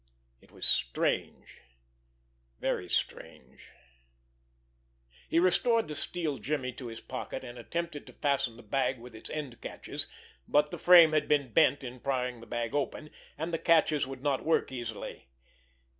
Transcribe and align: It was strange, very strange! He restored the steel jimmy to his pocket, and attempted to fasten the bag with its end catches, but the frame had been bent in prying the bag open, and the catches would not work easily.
It 0.41 0.49
was 0.51 0.65
strange, 0.65 1.61
very 2.59 2.89
strange! 2.89 3.69
He 5.29 5.37
restored 5.37 5.87
the 5.87 5.93
steel 5.93 6.39
jimmy 6.39 6.73
to 6.73 6.87
his 6.87 6.99
pocket, 6.99 7.43
and 7.43 7.59
attempted 7.59 8.07
to 8.07 8.13
fasten 8.13 8.57
the 8.57 8.63
bag 8.63 8.97
with 8.97 9.13
its 9.13 9.29
end 9.29 9.61
catches, 9.61 10.07
but 10.47 10.71
the 10.71 10.79
frame 10.79 11.11
had 11.11 11.27
been 11.27 11.53
bent 11.53 11.83
in 11.83 11.99
prying 11.99 12.39
the 12.39 12.47
bag 12.47 12.73
open, 12.73 13.11
and 13.37 13.53
the 13.53 13.59
catches 13.59 14.07
would 14.07 14.23
not 14.23 14.43
work 14.43 14.71
easily. 14.71 15.27